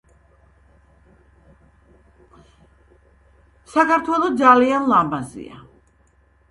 [3.75, 5.65] საქართველო ძალიან ლამაზია.